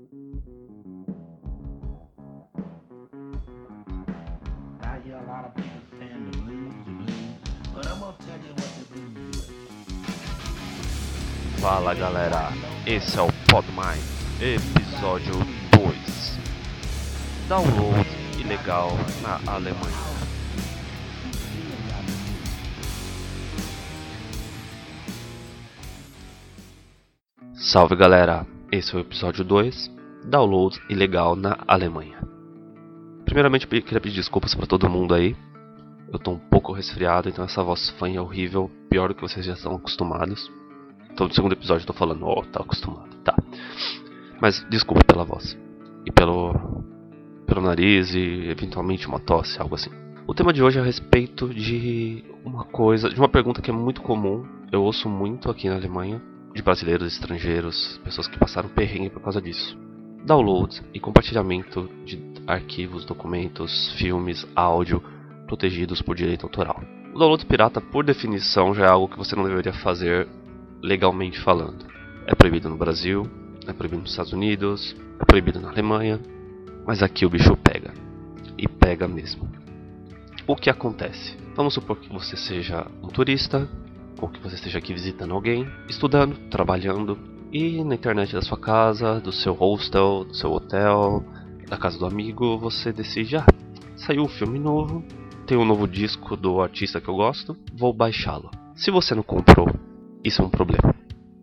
[0.00, 0.06] A.
[11.60, 12.48] Fala galera,
[12.86, 14.00] esse é o Podmind,
[14.40, 15.34] episódio
[15.72, 16.38] 2.
[17.46, 18.08] Download
[18.38, 18.92] ilegal
[19.22, 20.10] na Alemanha.
[27.54, 29.90] Salve galera, esse é o episódio 2,
[30.24, 32.18] Download ilegal na Alemanha.
[33.24, 35.36] Primeiramente eu queria pedir desculpas para todo mundo aí.
[36.12, 39.44] Eu tô um pouco resfriado, então essa voz fanha é horrível, pior do que vocês
[39.44, 40.50] já estão acostumados.
[41.16, 43.34] Todo segundo episódio eu tô falando, ó, oh, tá acostumado, tá.
[44.40, 45.58] Mas desculpa pela voz.
[46.06, 46.84] E pelo,
[47.46, 49.90] pelo nariz e eventualmente uma tosse, algo assim.
[50.26, 53.74] O tema de hoje é a respeito de uma coisa, de uma pergunta que é
[53.74, 56.22] muito comum, eu ouço muito aqui na Alemanha,
[56.54, 59.78] de brasileiros, estrangeiros, pessoas que passaram perrengue por causa disso.
[60.24, 65.02] Download e compartilhamento de arquivos, documentos, filmes, áudio
[65.46, 66.82] protegidos por direito autoral.
[67.14, 70.28] O download pirata, por definição, já é algo que você não deveria fazer
[70.82, 71.86] legalmente falando.
[72.26, 73.26] É proibido no Brasil,
[73.66, 76.20] é proibido nos Estados Unidos, é proibido na Alemanha,
[76.86, 77.92] mas aqui o bicho pega.
[78.56, 79.48] E pega mesmo.
[80.46, 81.36] O que acontece?
[81.54, 83.68] Vamos supor que você seja um turista,
[84.20, 87.18] ou que você esteja aqui visitando alguém, estudando, trabalhando,
[87.52, 91.24] e na internet da sua casa, do seu hostel, do seu hotel,
[91.68, 93.46] da casa do amigo, você decide, ah,
[93.96, 95.04] saiu um filme novo,
[95.46, 98.50] tem um novo disco do artista que eu gosto, vou baixá-lo.
[98.74, 99.68] Se você não comprou,
[100.24, 100.94] isso é um problema.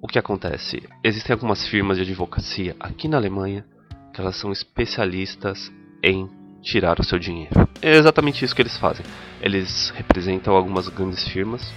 [0.00, 0.82] O que acontece?
[1.04, 3.64] Existem algumas firmas de advocacia aqui na Alemanha
[4.12, 6.28] que elas são especialistas em
[6.60, 7.68] tirar o seu dinheiro.
[7.80, 9.04] É exatamente isso que eles fazem.
[9.40, 11.72] Eles representam algumas grandes firmas,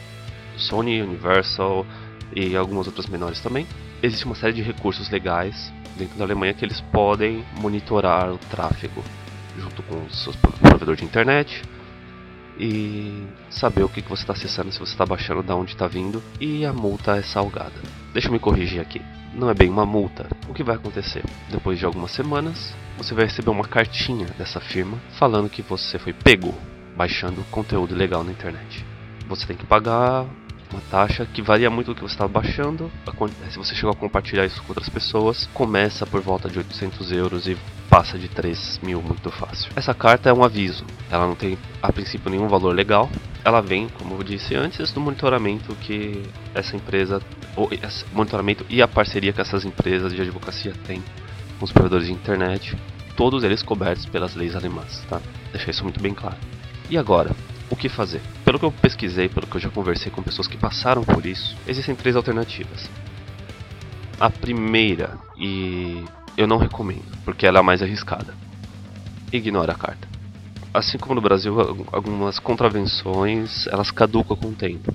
[0.58, 1.86] Sony, Universal
[2.36, 3.68] e algumas outras menores também.
[4.02, 9.04] Existe uma série de recursos legais dentro da Alemanha que eles podem monitorar o tráfego
[9.58, 11.64] junto com o seu provedor de internet
[12.60, 16.22] e saber o que, você está acessando, se você está baixando, de onde está vindo
[16.40, 17.74] e a multa é salgada.
[18.14, 19.02] Deixa eu me corrigir aqui.
[19.34, 20.28] Não é bem uma multa.
[20.48, 21.24] O que vai acontecer?
[21.50, 26.14] Depois de algumas semanas, você vai receber uma cartinha dessa firma falando que você foi
[26.14, 26.54] pego
[26.96, 28.86] baixando conteúdo ilegal na internet.
[29.28, 30.26] Você tem que pagar
[30.72, 32.92] uma taxa que varia muito do que você estava baixando.
[33.50, 37.48] Se você chegou a compartilhar isso com outras pessoas, começa por volta de 800 euros
[37.48, 37.58] e
[37.90, 39.72] passa de 3 mil muito fácil.
[39.76, 43.10] Essa carta é um aviso, ela não tem a princípio nenhum valor legal.
[43.44, 47.22] Ela vem, como eu disse antes, do monitoramento que essa empresa,
[47.56, 47.70] ou
[48.12, 51.04] monitoramento e a parceria que essas empresas de advocacia têm
[51.60, 52.76] com os provedores de internet,
[53.16, 55.22] todos eles cobertos pelas leis alemãs, tá?
[55.52, 56.36] Deixar isso muito bem claro.
[56.90, 57.32] E agora,
[57.70, 58.22] o que fazer?
[58.44, 61.56] Pelo que eu pesquisei, pelo que eu já conversei com pessoas que passaram por isso,
[61.68, 62.90] existem três alternativas.
[64.20, 66.04] A primeira, e
[66.38, 68.34] eu não recomendo, porque ela é a mais arriscada.
[69.32, 70.08] Ignora a carta.
[70.74, 71.56] Assim como no Brasil,
[71.92, 74.94] algumas contravenções elas caducam com o tempo.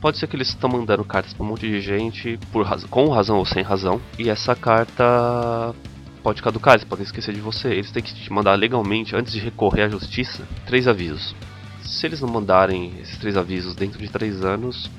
[0.00, 3.08] Pode ser que eles estão mandando cartas para um monte de gente por raz com
[3.08, 5.74] razão ou sem razão, e essa carta
[6.22, 7.68] pode caducar, eles podem esquecer de você.
[7.68, 11.34] Eles têm que te mandar legalmente, antes de recorrer à justiça, três avisos.
[11.82, 14.90] Se eles não mandarem esses três avisos dentro de três anos,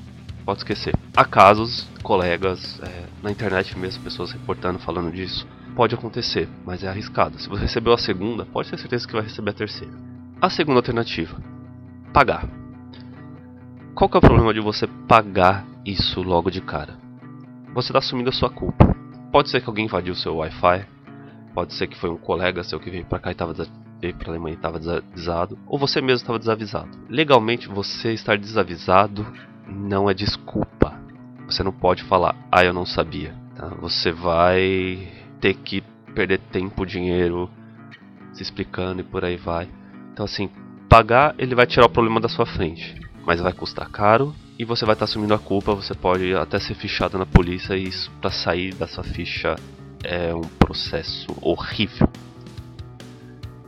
[0.46, 0.94] pode esquecer.
[1.16, 5.48] Há casos, colegas, é, na internet mesmo, pessoas reportando, falando disso.
[5.76, 7.40] Pode acontecer, mas é arriscado.
[7.40, 9.94] Se você recebeu a segunda, pode ter certeza que vai receber a terceira.
[10.42, 11.42] A segunda alternativa:
[12.14, 12.48] pagar.
[13.96, 16.98] Qual que é o problema de você pagar isso logo de cara?
[17.74, 18.94] Você está assumindo a sua culpa.
[19.32, 20.86] Pode ser que alguém invadiu seu Wi-Fi,
[21.56, 23.54] pode ser que foi um colega seu que veio para cá e estava
[24.04, 26.90] veio para a Alemanha estava desavisado, ou você mesmo estava desavisado.
[27.10, 29.26] Legalmente, você estar desavisado
[29.66, 30.94] não é desculpa.
[31.46, 33.34] Você não pode falar, ah, eu não sabia.
[33.56, 33.68] Tá?
[33.80, 35.08] Você vai
[35.40, 35.82] ter que
[36.14, 37.50] perder tempo, dinheiro,
[38.34, 39.70] se explicando e por aí vai.
[40.12, 40.50] Então, assim,
[40.90, 44.86] pagar ele vai tirar o problema da sua frente, mas vai custar caro e você
[44.86, 45.74] vai estar assumindo a culpa.
[45.74, 49.56] Você pode até ser fichado na polícia e isso para sair da sua ficha
[50.04, 52.10] é um processo horrível.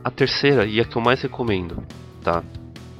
[0.06, 1.82] A terceira, e a que eu mais recomendo,
[2.22, 2.40] tá?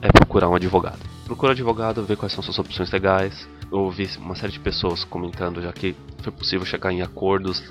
[0.02, 0.98] É procurar um advogado.
[1.24, 3.48] Procura advogado, ver quais são suas opções legais.
[3.70, 7.62] Eu ouvi uma série de pessoas comentando já que foi possível chegar em acordos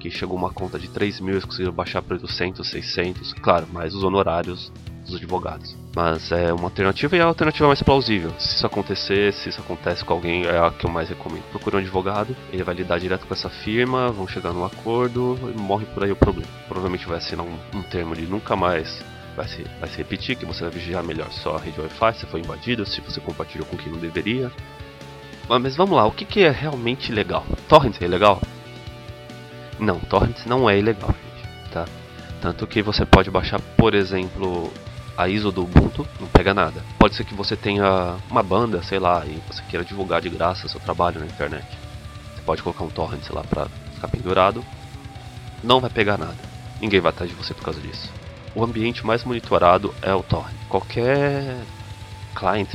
[0.00, 3.94] que chegou uma conta de 3 mil, eles conseguiram baixar para 800, 600, claro, mais
[3.94, 4.72] os honorários
[5.08, 5.76] dos advogados.
[5.94, 8.32] Mas é uma alternativa e é a alternativa mais plausível.
[8.38, 11.42] Se isso acontecer, se isso acontece com alguém, é a que eu mais recomendo.
[11.50, 15.58] Procure um advogado, ele vai lidar direto com essa firma, vão chegar num acordo e
[15.58, 16.50] morre por aí o problema.
[16.68, 19.02] Provavelmente vai assinar um, um termo de nunca mais
[19.38, 22.26] vai se, vai se repetir, que você vai vigiar melhor só a rede Wi-Fi, se
[22.26, 24.50] foi invadido, se você compartilhou com quem não deveria.
[25.48, 27.46] Mas vamos lá, o que, que é realmente legal?
[27.68, 28.42] Torrent é ilegal?
[29.78, 31.70] Não, torrent não é ilegal, gente.
[31.70, 31.86] tá?
[32.40, 34.72] Tanto que você pode baixar, por exemplo,
[35.18, 36.80] a ISO do Ubuntu, não pega nada.
[36.96, 40.68] Pode ser que você tenha uma banda, sei lá, e você queira divulgar de graça
[40.68, 41.66] seu trabalho na internet.
[42.36, 44.64] Você pode colocar um torrent lá pra ficar pendurado.
[45.60, 46.36] Não vai pegar nada.
[46.80, 48.08] Ninguém vai atrás de você por causa disso.
[48.54, 50.54] O ambiente mais monitorado é o torrent.
[50.68, 51.64] Qualquer
[52.36, 52.68] client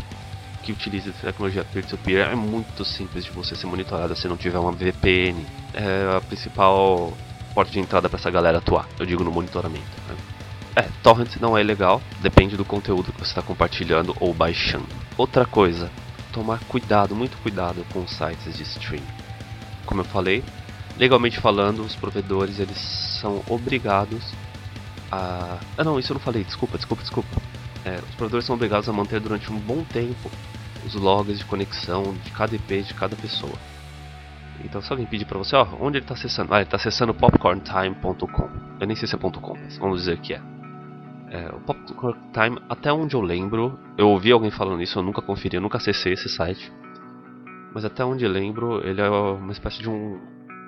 [0.63, 4.73] que utilize tecnologia peer-to-peer é muito simples de você ser monitorado se não tiver uma
[4.73, 5.45] VPN.
[5.73, 7.13] É a principal
[7.55, 9.85] porta de entrada para essa galera atuar, eu digo no monitoramento.
[10.09, 10.32] Né?
[10.75, 14.87] É, torrent não é legal, depende do conteúdo que você está compartilhando ou baixando.
[15.15, 15.91] Outra coisa,
[16.31, 19.03] tomar cuidado, muito cuidado com sites de stream.
[19.85, 20.43] Como eu falei,
[20.97, 24.33] legalmente falando, os provedores eles são obrigados
[25.11, 25.59] a.
[25.77, 27.41] Ah, não, isso eu não falei, desculpa, desculpa, desculpa.
[27.85, 30.31] É, os provedores são obrigados a manter durante um bom tempo
[30.85, 33.53] os logs de conexão de cada IP de cada pessoa.
[34.63, 36.53] Então se alguém pedir pra você, ó, onde ele está acessando?
[36.53, 38.49] Ah, ele está acessando popcorntime.com.
[38.79, 40.52] Eu nem sei se é .com, mas vamos dizer que é.
[41.33, 41.49] É.
[41.49, 45.57] O Popcorn Time, até onde eu lembro, eu ouvi alguém falando isso, eu nunca conferi,
[45.57, 46.71] eu nunca acessei esse site.
[47.73, 50.21] Mas até onde eu lembro, ele é uma espécie de um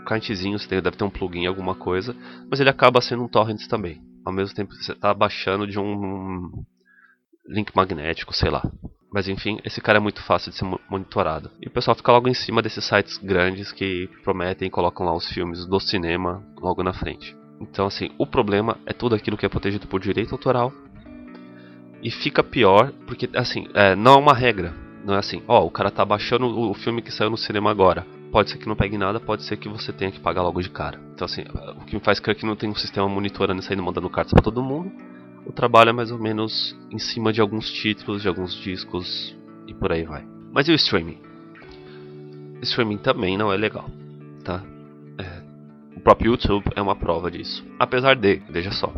[0.07, 2.15] clientezinho, você deve ter um plugin, alguma coisa,
[2.49, 4.01] mas ele acaba sendo um torrent também.
[4.25, 6.63] Ao mesmo tempo que você está baixando de um
[7.47, 8.63] link magnético, sei lá.
[9.13, 11.51] Mas enfim, esse cara é muito fácil de ser monitorado.
[11.61, 15.15] E o pessoal fica logo em cima desses sites grandes que prometem e colocam lá
[15.15, 17.37] os filmes do cinema logo na frente.
[17.59, 20.73] Então, assim, o problema é tudo aquilo que é protegido por direito autoral.
[22.01, 24.73] E fica pior, porque, assim, é, não é uma regra.
[25.03, 28.05] Não é assim, ó, o cara tá baixando o filme que saiu no cinema agora.
[28.31, 30.69] Pode ser que não pegue nada, pode ser que você tenha que pagar logo de
[30.69, 30.99] cara.
[31.13, 31.43] Então, assim,
[31.79, 34.33] o que me faz crer que não tem um sistema monitorando isso aí, mandando cartas
[34.33, 34.91] para todo mundo
[35.45, 39.35] o trabalho é mais ou menos em cima de alguns títulos, de alguns discos
[39.67, 40.25] e por aí vai.
[40.51, 41.19] Mas e o streaming?
[42.59, 43.89] O streaming também não é legal,
[44.43, 44.63] tá?
[46.05, 47.65] Próprio YouTube é uma prova disso.
[47.79, 48.93] Apesar de, veja só,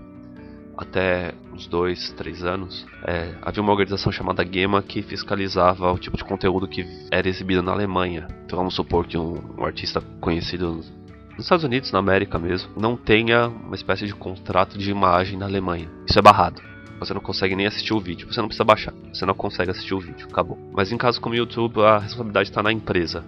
[0.77, 6.17] até uns dois, três anos, é, havia uma organização chamada GEMA que fiscalizava o tipo
[6.17, 8.27] de conteúdo que era exibido na Alemanha.
[8.45, 10.83] Então vamos supor que um, um artista conhecido
[11.29, 15.45] nos Estados Unidos, na América mesmo, não tenha uma espécie de contrato de imagem na
[15.45, 15.89] Alemanha.
[16.09, 16.61] Isso é barrado.
[16.99, 18.27] Você não consegue nem assistir o vídeo.
[18.29, 18.93] Você não precisa baixar.
[19.13, 20.27] Você não consegue assistir o vídeo.
[20.29, 20.57] Acabou.
[20.73, 23.23] Mas em caso como o YouTube, a responsabilidade está na empresa.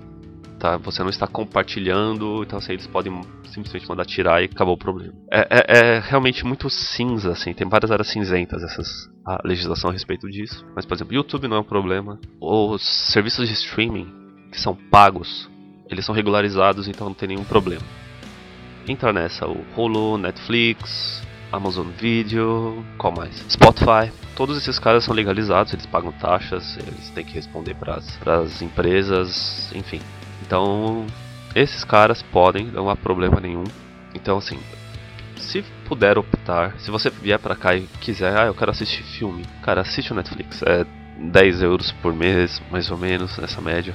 [0.60, 0.78] Tá?
[0.78, 5.14] Você não está compartilhando, então assim, eles podem simplesmente mandar tirar e acabou o problema.
[5.32, 9.94] É, é, é realmente muito cinza, assim, tem várias áreas cinzentas essas, a legislação a
[9.94, 10.66] respeito disso.
[10.76, 12.20] Mas, por exemplo, YouTube não é um problema.
[12.42, 14.08] Os serviços de streaming
[14.52, 15.50] que são pagos
[15.90, 17.82] eles são regularizados, então não tem nenhum problema.
[18.88, 23.36] Entra nessa o Hulu, Netflix, Amazon Video, qual mais?
[23.50, 24.12] Spotify.
[24.36, 28.00] Todos esses caras são legalizados, eles pagam taxas, eles têm que responder para
[28.40, 30.00] as empresas, enfim.
[30.50, 31.06] Então,
[31.54, 33.66] esses caras podem, não há problema nenhum.
[34.16, 34.60] Então, assim,
[35.38, 39.46] se puder optar, se você vier para cá e quiser, ah, eu quero assistir filme,
[39.62, 40.64] cara, assiste o Netflix.
[40.64, 40.88] É
[41.20, 43.94] 10 euros por mês, mais ou menos, nessa média.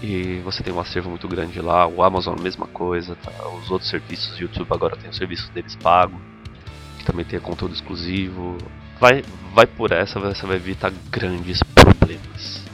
[0.00, 3.32] E você tem um acervo muito grande lá, o Amazon mesma coisa, tá?
[3.48, 6.20] os outros serviços, YouTube agora tem o serviço deles pago,
[6.96, 8.56] que também tem conteúdo exclusivo.
[9.00, 12.69] Vai, vai por essa, você vai evitar grandes problemas.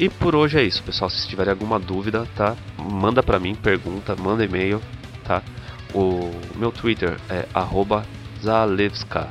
[0.00, 1.10] E por hoje é isso, pessoal.
[1.10, 2.56] Se tiverem alguma dúvida, tá?
[2.78, 4.80] Manda pra mim, pergunta, manda e-mail,
[5.26, 5.42] tá?
[5.94, 7.46] O meu Twitter é
[8.40, 9.28] @zalewska,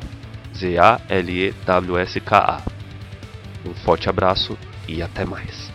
[0.55, 2.61] Z A L E W S K A.
[3.67, 4.55] Um forte abraço
[4.87, 5.71] e até mais.